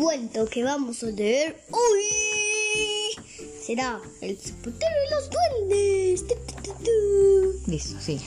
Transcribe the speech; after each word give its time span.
cuento 0.00 0.46
que 0.46 0.64
vamos 0.64 1.02
a 1.02 1.06
leer 1.06 1.62
hoy 1.70 3.22
será 3.62 4.00
El 4.22 4.38
zapatero 4.38 4.96
y 5.06 5.10
los 5.10 5.30
duendes. 5.30 6.24
Listo, 7.66 8.00
sí. 8.00 8.18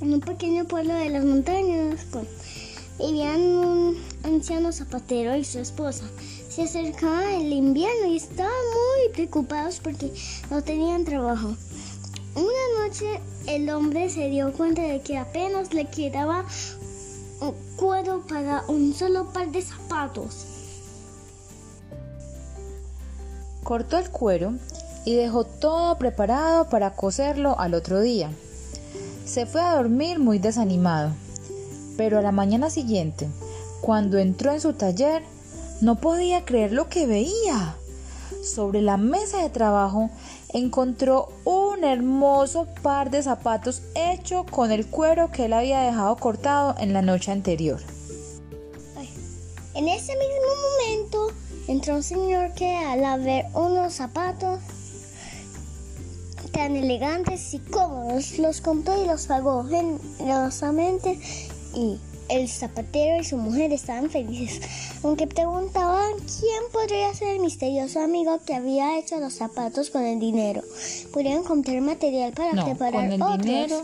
En 0.00 0.14
un 0.14 0.20
pequeño 0.20 0.64
pueblo 0.64 0.94
de 0.94 1.10
las 1.10 1.24
montañas 1.26 2.06
pues, 2.10 2.26
vivían 2.98 3.40
un 3.40 4.02
anciano 4.22 4.72
zapatero 4.72 5.36
y 5.36 5.44
su 5.44 5.58
esposa. 5.58 6.04
Se 6.48 6.62
acercaba 6.62 7.34
el 7.34 7.52
invierno 7.52 8.06
y 8.06 8.16
estaban 8.16 8.50
muy 8.50 9.12
preocupados 9.12 9.80
porque 9.80 10.10
no 10.50 10.62
tenían 10.62 11.04
trabajo. 11.04 11.54
Una 12.34 12.86
noche 12.86 13.20
el 13.46 13.68
hombre 13.68 14.08
se 14.08 14.30
dio 14.30 14.52
cuenta 14.54 14.82
de 14.82 15.02
que 15.02 15.18
apenas 15.18 15.74
le 15.74 15.84
quedaba 15.84 16.46
cuero 17.76 18.22
para 18.26 18.64
un 18.68 18.94
solo 18.94 19.32
par 19.32 19.50
de 19.50 19.62
zapatos. 19.62 20.46
Cortó 23.62 23.98
el 23.98 24.10
cuero 24.10 24.54
y 25.04 25.14
dejó 25.14 25.44
todo 25.44 25.98
preparado 25.98 26.68
para 26.68 26.94
coserlo 26.94 27.58
al 27.58 27.74
otro 27.74 28.00
día. 28.00 28.30
Se 29.26 29.46
fue 29.46 29.60
a 29.60 29.76
dormir 29.76 30.18
muy 30.18 30.38
desanimado, 30.38 31.12
pero 31.96 32.18
a 32.18 32.22
la 32.22 32.32
mañana 32.32 32.70
siguiente, 32.70 33.28
cuando 33.80 34.18
entró 34.18 34.52
en 34.52 34.60
su 34.60 34.72
taller, 34.72 35.22
no 35.80 35.96
podía 35.96 36.44
creer 36.44 36.72
lo 36.72 36.88
que 36.88 37.06
veía. 37.06 37.76
Sobre 38.42 38.82
la 38.82 38.96
mesa 38.96 39.42
de 39.42 39.50
trabajo 39.50 40.10
encontró 40.54 41.28
un 41.44 41.82
hermoso 41.82 42.66
par 42.82 43.10
de 43.10 43.22
zapatos 43.22 43.82
hecho 43.94 44.46
con 44.48 44.70
el 44.70 44.86
cuero 44.86 45.30
que 45.30 45.46
él 45.46 45.52
había 45.52 45.80
dejado 45.80 46.16
cortado 46.16 46.76
en 46.78 46.92
la 46.92 47.02
noche 47.02 47.32
anterior. 47.32 47.80
En 49.74 49.88
ese 49.88 50.12
mismo 50.12 50.46
momento 50.70 51.32
entró 51.66 51.96
un 51.96 52.02
señor 52.04 52.54
que 52.54 52.76
al 52.76 53.20
ver 53.20 53.46
unos 53.52 53.94
zapatos 53.94 54.60
tan 56.52 56.76
elegantes 56.76 57.52
y 57.52 57.58
cómodos 57.58 58.38
los 58.38 58.60
compró 58.60 59.02
y 59.02 59.08
los 59.08 59.26
pagó 59.26 59.64
generosamente 59.64 61.18
y 61.74 61.98
el 62.28 62.48
zapatero 62.48 63.20
y 63.20 63.24
su 63.24 63.36
mujer 63.36 63.72
estaban 63.72 64.10
felices, 64.10 64.60
aunque 65.02 65.26
preguntaban 65.26 66.12
quién 66.18 66.62
podría 66.72 67.12
ser 67.14 67.28
el 67.28 67.40
misterioso 67.40 68.00
amigo 68.00 68.40
que 68.44 68.54
había 68.54 68.98
hecho 68.98 69.18
los 69.18 69.34
zapatos 69.34 69.90
con 69.90 70.02
el 70.02 70.18
dinero. 70.18 70.62
Pudieron 71.12 71.44
comprar 71.44 71.80
material 71.80 72.32
para 72.32 72.64
preparar 72.64 73.10
con 73.10 73.12
el 73.12 73.22
otros. 73.22 73.42
dinero. 73.44 73.82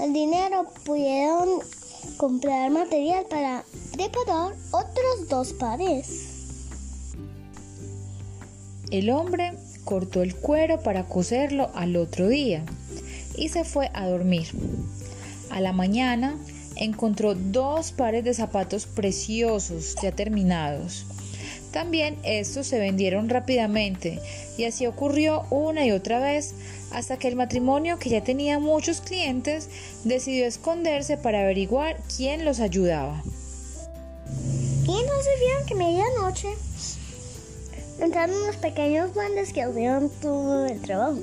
El 0.00 0.12
dinero 0.12 0.66
pudieron 0.84 1.48
comprar 2.16 2.70
material 2.70 3.26
para 3.28 3.64
preparar 3.92 4.54
otros 4.70 5.28
dos 5.28 5.52
pares. 5.52 6.30
El 8.90 9.10
hombre 9.10 9.52
cortó 9.84 10.22
el 10.22 10.34
cuero 10.34 10.80
para 10.82 11.04
coserlo 11.04 11.70
al 11.74 11.96
otro 11.96 12.28
día 12.28 12.64
y 13.36 13.48
se 13.48 13.64
fue 13.64 13.90
a 13.94 14.06
dormir. 14.08 14.48
A 15.50 15.60
la 15.60 15.72
mañana 15.72 16.36
encontró 16.80 17.34
dos 17.36 17.92
pares 17.92 18.24
de 18.24 18.34
zapatos 18.34 18.86
preciosos 18.86 19.94
ya 20.02 20.10
terminados. 20.10 21.06
También 21.70 22.18
estos 22.24 22.66
se 22.66 22.80
vendieron 22.80 23.28
rápidamente 23.28 24.20
y 24.58 24.64
así 24.64 24.86
ocurrió 24.86 25.44
una 25.50 25.86
y 25.86 25.92
otra 25.92 26.18
vez 26.18 26.54
hasta 26.90 27.16
que 27.16 27.28
el 27.28 27.36
matrimonio, 27.36 28.00
que 28.00 28.10
ya 28.10 28.24
tenía 28.24 28.58
muchos 28.58 29.00
clientes, 29.00 29.68
decidió 30.02 30.46
esconderse 30.46 31.16
para 31.16 31.42
averiguar 31.42 31.96
quién 32.16 32.44
los 32.44 32.58
ayudaba. 32.58 33.22
Y 34.82 35.00
entonces 35.00 35.32
vieron 35.38 35.66
que 35.66 35.74
medianoche 35.76 36.48
entraron 38.00 38.34
unos 38.42 38.56
pequeños 38.56 39.14
duendes 39.14 39.52
que 39.52 39.62
hacían 39.62 40.10
todo 40.20 40.66
el 40.66 40.80
trabajo. 40.80 41.18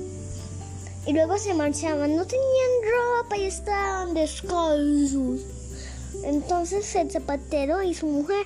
Y 1.08 1.14
luego 1.14 1.38
se 1.38 1.54
marchaban, 1.54 2.16
no 2.16 2.26
tenían 2.26 3.22
ropa 3.22 3.38
y 3.38 3.44
estaban 3.44 4.12
descalzos. 4.12 5.40
Entonces 6.22 6.94
el 6.96 7.10
zapatero 7.10 7.82
y 7.82 7.94
su 7.94 8.06
mujer, 8.06 8.44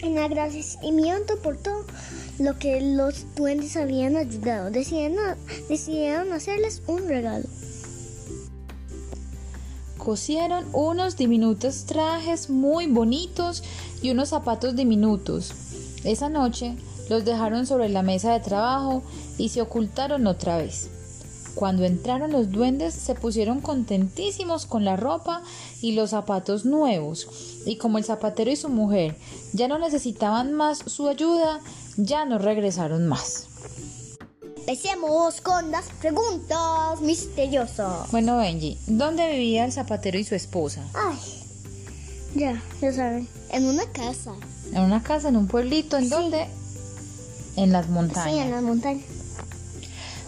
en 0.00 0.18
agradecimiento 0.18 1.36
por 1.40 1.56
todo 1.56 1.84
lo 2.40 2.58
que 2.58 2.80
los 2.80 3.32
duendes 3.36 3.76
habían 3.76 4.16
ayudado, 4.16 4.72
decidieron, 4.72 5.36
decidieron 5.68 6.32
hacerles 6.32 6.82
un 6.88 7.06
regalo. 7.06 7.46
Cosieron 9.98 10.66
unos 10.72 11.16
diminutos 11.16 11.84
trajes 11.84 12.50
muy 12.50 12.88
bonitos 12.88 13.62
y 14.02 14.10
unos 14.10 14.30
zapatos 14.30 14.74
diminutos. 14.74 15.52
Esa 16.02 16.28
noche 16.28 16.74
los 17.08 17.24
dejaron 17.24 17.66
sobre 17.66 17.88
la 17.88 18.02
mesa 18.02 18.32
de 18.32 18.40
trabajo 18.40 19.04
y 19.38 19.48
se 19.50 19.60
ocultaron 19.62 20.26
otra 20.26 20.58
vez. 20.58 20.88
Cuando 21.54 21.84
entraron 21.84 22.32
los 22.32 22.50
duendes 22.50 22.92
se 22.94 23.14
pusieron 23.14 23.60
contentísimos 23.62 24.66
con 24.66 24.84
la 24.84 24.96
ropa 24.96 25.42
y 25.80 25.92
los 25.92 26.10
zapatos 26.10 26.66
nuevos, 26.66 27.28
y 27.64 27.76
como 27.78 27.96
el 27.98 28.04
zapatero 28.04 28.50
y 28.50 28.56
su 28.56 28.68
mujer 28.68 29.16
ya 29.54 29.66
no 29.66 29.78
necesitaban 29.78 30.52
más 30.52 30.78
su 30.86 31.08
ayuda, 31.08 31.60
ya 31.96 32.26
no 32.26 32.38
regresaron 32.38 33.06
más. 33.06 33.46
Empecemos 34.68 35.40
con 35.40 35.70
las 35.70 35.86
preguntas 36.00 37.00
misteriosas. 37.00 38.10
Bueno, 38.10 38.36
Benji, 38.36 38.76
¿dónde 38.88 39.30
vivía 39.30 39.64
el 39.64 39.72
zapatero 39.72 40.18
y 40.18 40.24
su 40.24 40.34
esposa? 40.34 40.82
Ay, 40.92 41.16
ya, 42.34 42.60
ya 42.82 42.92
saben, 42.92 43.28
en 43.50 43.64
una 43.64 43.86
casa. 43.92 44.34
En 44.72 44.82
una 44.82 45.02
casa, 45.02 45.28
en 45.28 45.36
un 45.36 45.46
pueblito, 45.46 45.96
¿en 45.96 46.04
Sí. 46.04 46.10
dónde? 46.10 46.48
En 47.56 47.72
las 47.72 47.88
montañas. 47.88 48.34
Sí, 48.34 48.38
en 48.40 48.50
las 48.50 48.62
montañas. 48.62 49.04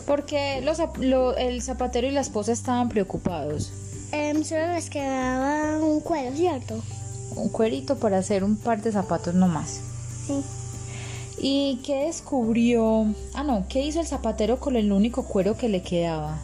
Porque 0.09 0.61
los, 0.65 0.79
zap- 0.81 0.97
lo- 0.99 1.37
el 1.37 1.63
zapatero 1.63 2.07
y 2.09 2.11
la 2.11 2.23
esposa 2.23 2.51
estaban 2.51 2.89
preocupados. 2.89 3.71
Em, 4.11 4.43
solo 4.43 4.73
les 4.73 4.89
quedaba 4.91 5.79
un 5.85 6.01
cuero, 6.01 6.35
¿cierto? 6.35 6.83
Un 7.37 7.51
cuerito 7.51 7.97
para 7.97 8.19
hacer 8.19 8.43
un 8.43 8.57
par 8.57 8.83
de 8.83 8.91
zapatos 8.91 9.35
nomás. 9.35 9.81
Sí. 10.27 10.43
¿Y 11.41 11.81
qué 11.85 12.07
descubrió? 12.07 13.07
Ah, 13.35 13.45
no, 13.45 13.67
¿qué 13.69 13.85
hizo 13.85 14.01
el 14.01 14.07
zapatero 14.07 14.59
con 14.59 14.75
el 14.77 14.91
único 14.93 15.25
cuero 15.25 15.57
que 15.57 15.69
le 15.69 15.83
quedaba? 15.83 16.39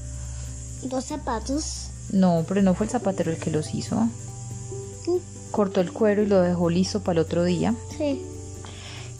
Dos 0.82 1.06
zapatos. 1.06 1.88
No, 2.12 2.44
pero 2.46 2.60
no 2.62 2.74
fue 2.74 2.84
el 2.86 2.92
zapatero 2.92 3.30
el 3.32 3.38
que 3.38 3.50
los 3.50 3.74
hizo. 3.74 3.96
Mm, 3.96 5.18
Cortó 5.50 5.80
el 5.80 5.90
cuero 5.90 6.22
y 6.22 6.26
lo 6.26 6.42
dejó 6.42 6.68
listo 6.68 7.00
para 7.02 7.20
el 7.20 7.24
otro 7.26 7.44
día. 7.44 7.74
Sí. 7.96 8.20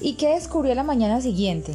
¿Y 0.00 0.14
qué 0.14 0.34
descubrió 0.34 0.74
la 0.74 0.82
mañana 0.82 1.20
siguiente? 1.22 1.74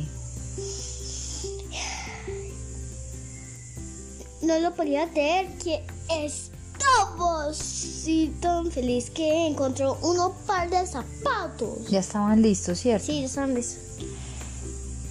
No 4.49 4.57
lo 4.57 4.73
podía 4.73 5.07
creer 5.09 5.45
que 5.63 5.83
estaba 6.09 7.49
así 7.51 8.35
tan 8.41 8.71
feliz 8.71 9.11
que 9.11 9.45
encontró 9.45 9.95
uno 10.01 10.33
par 10.47 10.71
de 10.71 10.87
zapatos. 10.87 11.87
Ya 11.91 11.99
estaban 11.99 12.41
listos, 12.41 12.79
¿cierto? 12.79 13.05
Sí, 13.05 13.25
están 13.25 13.53
listos. 13.53 13.77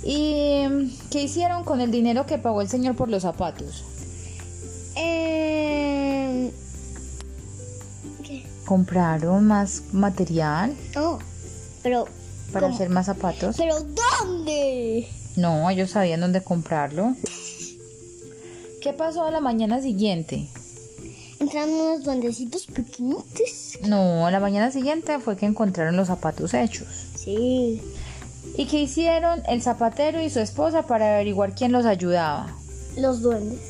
¿Y 0.03 0.93
qué 1.13 1.23
hicieron 1.23 1.63
con 1.63 1.81
el 1.81 1.93
dinero 1.93 2.27
que 2.27 2.39
pagó 2.39 2.63
el 2.63 2.69
señor 2.69 2.97
por 2.97 3.09
los 3.09 3.23
zapatos? 3.23 3.85
¿Qué? 8.25 8.45
¿Compraron 8.65 9.47
más 9.47 9.83
material 9.93 10.75
Oh, 10.97 11.21
pero. 11.85 12.07
para 12.53 12.67
¿cómo? 12.67 12.75
hacer 12.75 12.91
más 12.91 13.07
zapatos? 13.07 13.55
¿Pero 13.57 13.77
dónde? 14.21 15.07
No, 15.37 15.71
ellos 15.71 15.91
sabían 15.91 16.19
dónde 16.23 16.43
comprarlo. 16.43 17.15
¿Qué 18.89 18.95
pasó 18.95 19.25
a 19.25 19.31
la 19.31 19.41
mañana 19.41 19.83
siguiente? 19.83 20.49
Entraron 21.41 21.75
unos 21.75 22.05
duendecitos 22.05 22.65
pequeñitos. 22.65 23.81
No, 23.87 24.27
a 24.27 24.31
la 24.31 24.41
mañana 24.41 24.71
siguiente 24.71 25.19
fue 25.19 25.37
que 25.37 25.45
encontraron 25.45 25.95
los 25.95 26.09
zapatos 26.09 26.55
hechos. 26.55 26.89
Sí. 27.15 27.83
¿Y 28.57 28.65
qué 28.65 28.81
hicieron 28.81 29.43
el 29.47 29.61
zapatero 29.61 30.23
y 30.23 30.31
su 30.31 30.41
esposa 30.41 30.87
para 30.87 31.17
averiguar 31.17 31.55
quién 31.55 31.71
los 31.71 31.85
ayudaba? 31.85 32.57
Los 32.97 33.21
duendes. 33.21 33.61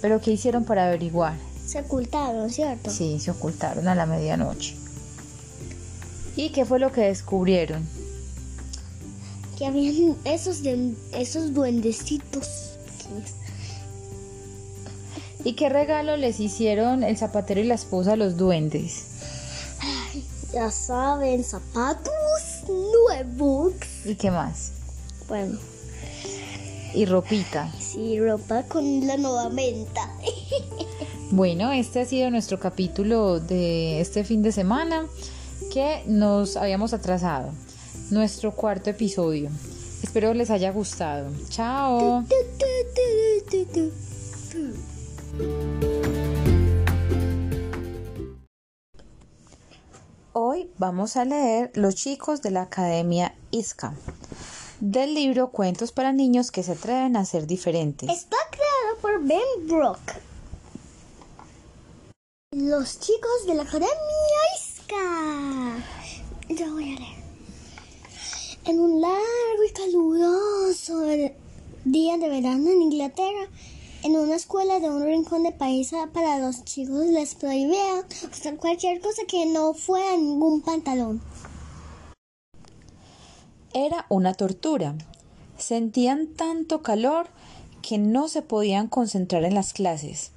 ¿Pero 0.00 0.20
qué 0.20 0.30
hicieron 0.30 0.64
para 0.64 0.86
averiguar? 0.86 1.34
Se 1.66 1.80
ocultaron, 1.80 2.48
¿cierto? 2.48 2.88
Sí, 2.88 3.18
se 3.18 3.32
ocultaron 3.32 3.88
a 3.88 3.96
la 3.96 4.06
medianoche. 4.06 4.76
¿Y 6.36 6.50
qué 6.50 6.64
fue 6.64 6.78
lo 6.78 6.92
que 6.92 7.00
descubrieron? 7.00 7.84
Que 9.58 9.66
habían 9.66 10.16
esos, 10.24 10.62
de, 10.62 10.94
esos 11.14 11.52
duendecitos 11.52 12.78
pequeños. 12.86 13.38
¿Y 15.44 15.52
qué 15.54 15.68
regalo 15.68 16.16
les 16.16 16.40
hicieron 16.40 17.02
el 17.04 17.16
zapatero 17.16 17.60
y 17.60 17.64
la 17.64 17.74
esposa 17.74 18.12
a 18.12 18.16
los 18.16 18.36
duendes? 18.36 19.04
Ya 20.52 20.70
saben, 20.70 21.44
zapatos 21.44 22.12
nuevos. 22.68 23.72
¿Y 24.04 24.14
qué 24.16 24.30
más? 24.30 24.72
Bueno, 25.28 25.58
Y 26.94 27.04
ropita. 27.04 27.70
sí, 27.78 28.18
ropa 28.18 28.62
con 28.64 29.06
la 29.06 29.16
nueva 29.16 29.48
venta. 29.48 30.10
Bueno, 31.30 31.70
este 31.72 32.00
ha 32.00 32.06
sido 32.06 32.30
nuestro 32.30 32.58
capítulo 32.58 33.38
de 33.38 34.00
este 34.00 34.24
fin 34.24 34.42
de 34.42 34.50
semana. 34.50 35.06
que 35.70 36.02
nos 36.06 36.56
habíamos 36.56 36.94
atrasado. 36.94 37.50
Nuestro 38.10 38.52
cuarto 38.52 38.88
episodio. 38.88 39.50
Espero 40.02 40.32
les 40.32 40.48
haya 40.50 40.70
gustado. 40.72 41.30
Chao. 41.50 42.24
Hoy 50.32 50.70
vamos 50.78 51.16
a 51.16 51.24
leer 51.24 51.72
Los 51.74 51.94
chicos 51.96 52.42
de 52.42 52.50
la 52.50 52.62
Academia 52.62 53.34
ISCA 53.50 53.94
del 54.80 55.14
libro 55.14 55.50
Cuentos 55.50 55.92
para 55.92 56.12
niños 56.12 56.50
que 56.50 56.62
se 56.62 56.72
atreven 56.72 57.16
a 57.16 57.24
ser 57.24 57.46
diferentes. 57.46 58.08
Está 58.08 58.36
creado 58.50 58.98
por 59.00 59.22
Ben 59.24 59.66
Brock. 59.66 60.00
Los 62.52 63.00
chicos 63.00 63.46
de 63.46 63.54
la 63.54 63.62
Academia 63.62 63.90
ISCA. 64.56 65.84
Yo 66.50 66.72
voy 66.72 66.94
a 66.94 67.00
leer. 67.00 67.18
En 68.64 68.80
un 68.80 69.00
largo 69.00 69.64
y 69.68 69.72
caluroso 69.72 71.00
día 71.84 72.18
de 72.18 72.28
verano 72.28 72.70
en 72.70 72.82
Inglaterra, 72.82 73.48
en 74.02 74.16
una 74.16 74.36
escuela 74.36 74.78
de 74.78 74.88
un 74.88 75.04
rincón 75.04 75.42
de 75.42 75.52
país 75.52 75.92
para 76.12 76.38
los 76.38 76.64
chicos 76.64 77.06
les 77.06 77.34
prohibían 77.34 78.04
usar 78.32 78.56
cualquier 78.56 79.00
cosa 79.00 79.22
que 79.26 79.46
no 79.46 79.74
fuera 79.74 80.16
ningún 80.16 80.62
pantalón. 80.62 81.20
Era 83.74 84.06
una 84.08 84.34
tortura. 84.34 84.94
Sentían 85.56 86.28
tanto 86.34 86.82
calor 86.82 87.26
que 87.82 87.98
no 87.98 88.28
se 88.28 88.42
podían 88.42 88.88
concentrar 88.88 89.44
en 89.44 89.54
las 89.54 89.72
clases. 89.72 90.30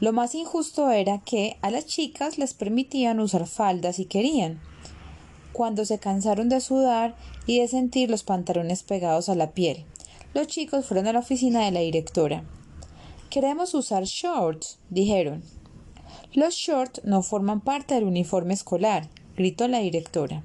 Lo 0.00 0.12
más 0.12 0.34
injusto 0.34 0.90
era 0.90 1.18
que 1.18 1.58
a 1.60 1.70
las 1.70 1.86
chicas 1.86 2.38
les 2.38 2.54
permitían 2.54 3.20
usar 3.20 3.46
faldas 3.46 3.96
si 3.96 4.06
querían. 4.06 4.60
Cuando 5.52 5.84
se 5.84 5.98
cansaron 5.98 6.48
de 6.48 6.60
sudar 6.60 7.14
y 7.46 7.60
de 7.60 7.68
sentir 7.68 8.10
los 8.10 8.24
pantalones 8.24 8.82
pegados 8.82 9.28
a 9.28 9.34
la 9.34 9.52
piel, 9.52 9.84
los 10.32 10.46
chicos 10.46 10.86
fueron 10.86 11.06
a 11.06 11.12
la 11.12 11.18
oficina 11.18 11.64
de 11.64 11.70
la 11.70 11.80
directora. 11.80 12.42
Queremos 13.32 13.72
usar 13.72 14.04
shorts, 14.04 14.78
dijeron. 14.90 15.42
Los 16.34 16.52
shorts 16.52 17.00
no 17.04 17.22
forman 17.22 17.62
parte 17.62 17.94
del 17.94 18.04
uniforme 18.04 18.52
escolar, 18.52 19.08
gritó 19.34 19.68
la 19.68 19.78
directora. 19.78 20.44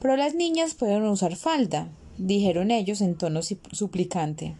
Pero 0.00 0.16
las 0.16 0.36
niñas 0.36 0.74
pueden 0.74 1.02
usar 1.06 1.34
falda, 1.34 1.88
dijeron 2.16 2.70
ellos 2.70 3.00
en 3.00 3.16
tono 3.16 3.40
suplicante. 3.42 4.54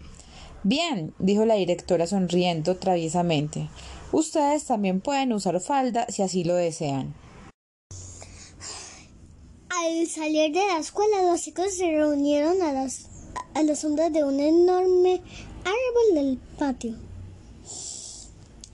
Bien, 0.64 1.14
dijo 1.20 1.46
la 1.46 1.54
directora 1.54 2.08
sonriendo 2.08 2.76
traviesamente. 2.76 3.68
Ustedes 4.10 4.64
también 4.64 5.00
pueden 5.00 5.32
usar 5.32 5.60
falda 5.60 6.06
si 6.08 6.22
así 6.22 6.42
lo 6.42 6.56
desean. 6.56 7.14
Al 9.68 10.08
salir 10.08 10.52
de 10.52 10.66
la 10.66 10.78
escuela, 10.78 11.22
los 11.22 11.40
chicos 11.40 11.72
se 11.72 11.88
reunieron 11.88 12.60
a 12.62 12.72
las, 12.72 13.06
a 13.54 13.62
de 13.62 14.24
un 14.24 14.40
enorme 14.40 15.20
árbol 15.64 16.14
del 16.14 16.38
patio. 16.58 17.07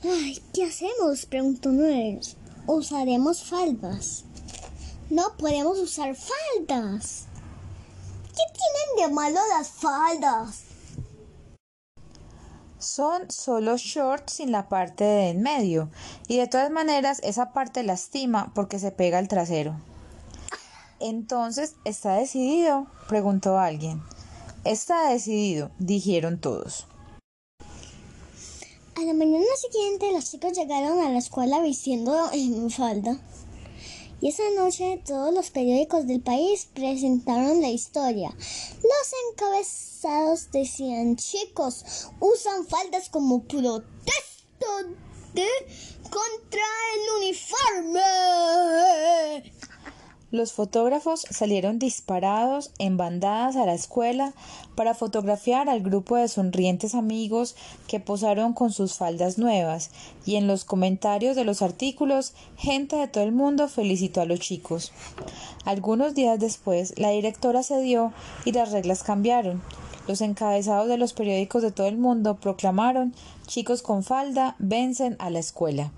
Ay, 0.06 0.42
¿qué 0.52 0.64
hacemos? 0.64 1.24
preguntó 1.24 1.70
ellos. 1.70 2.36
Usaremos 2.66 3.42
faldas. 3.42 4.24
No 5.08 5.34
podemos 5.38 5.78
usar 5.78 6.14
faldas. 6.14 7.24
¿Qué 8.36 8.42
tienen 8.52 9.08
de 9.08 9.14
malo 9.14 9.40
las 9.56 9.68
faldas? 9.68 10.64
Son 12.78 13.30
solo 13.30 13.78
shorts 13.78 14.34
sin 14.34 14.52
la 14.52 14.68
parte 14.68 15.04
de 15.04 15.30
en 15.30 15.40
medio, 15.40 15.88
y 16.28 16.36
de 16.36 16.48
todas 16.48 16.70
maneras 16.70 17.20
esa 17.22 17.54
parte 17.54 17.82
lastima 17.82 18.52
porque 18.54 18.78
se 18.78 18.90
pega 18.90 19.16
al 19.16 19.28
trasero. 19.28 19.80
Entonces, 21.00 21.76
¿está 21.86 22.16
decidido? 22.16 22.86
preguntó 23.08 23.58
alguien. 23.58 24.02
Está 24.64 25.08
decidido, 25.08 25.70
dijeron 25.78 26.38
todos. 26.38 26.86
A 28.96 29.00
la 29.02 29.12
mañana 29.12 29.44
siguiente 29.56 30.12
los 30.12 30.30
chicos 30.30 30.52
llegaron 30.52 31.00
a 31.00 31.10
la 31.10 31.18
escuela 31.18 31.60
vistiendo 31.60 32.30
en 32.32 32.70
falda. 32.70 33.18
Y 34.20 34.28
esa 34.28 34.44
noche 34.56 35.02
todos 35.04 35.34
los 35.34 35.50
periódicos 35.50 36.06
del 36.06 36.20
país 36.20 36.68
presentaron 36.72 37.60
la 37.60 37.70
historia. 37.70 38.30
Los 38.30 39.12
encabezados 39.32 40.52
decían, 40.52 41.16
chicos, 41.16 42.08
usan 42.20 42.66
faldas 42.68 43.08
como 43.08 43.42
protesta 43.42 43.84
de 45.34 45.48
contra 46.02 46.62
el 46.94 47.00
uniforme. 47.18 48.00
Los 50.34 50.52
fotógrafos 50.52 51.24
salieron 51.30 51.78
disparados 51.78 52.72
en 52.80 52.96
bandadas 52.96 53.54
a 53.54 53.66
la 53.66 53.74
escuela 53.74 54.32
para 54.74 54.92
fotografiar 54.92 55.68
al 55.68 55.80
grupo 55.80 56.16
de 56.16 56.26
sonrientes 56.26 56.96
amigos 56.96 57.54
que 57.86 58.00
posaron 58.00 58.52
con 58.52 58.72
sus 58.72 58.94
faldas 58.94 59.38
nuevas 59.38 59.92
y 60.26 60.34
en 60.34 60.48
los 60.48 60.64
comentarios 60.64 61.36
de 61.36 61.44
los 61.44 61.62
artículos 61.62 62.32
gente 62.56 62.96
de 62.96 63.06
todo 63.06 63.22
el 63.22 63.30
mundo 63.30 63.68
felicitó 63.68 64.22
a 64.22 64.24
los 64.24 64.40
chicos. 64.40 64.90
Algunos 65.64 66.16
días 66.16 66.40
después 66.40 66.98
la 66.98 67.10
directora 67.10 67.62
cedió 67.62 68.12
y 68.44 68.50
las 68.50 68.72
reglas 68.72 69.04
cambiaron. 69.04 69.62
Los 70.08 70.20
encabezados 70.20 70.88
de 70.88 70.98
los 70.98 71.12
periódicos 71.12 71.62
de 71.62 71.70
todo 71.70 71.86
el 71.86 71.96
mundo 71.96 72.38
proclamaron 72.38 73.14
chicos 73.46 73.82
con 73.82 74.02
falda 74.02 74.56
vencen 74.58 75.14
a 75.20 75.30
la 75.30 75.38
escuela. 75.38 75.92